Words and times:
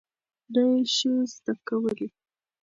نه 0.53 0.61
یې 0.71 0.81
شې 0.95 1.11
زده 1.33 1.53
کولی؟ 1.67 2.07